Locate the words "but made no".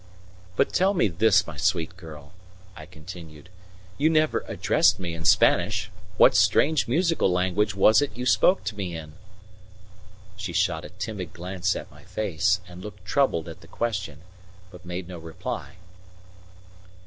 14.71-15.19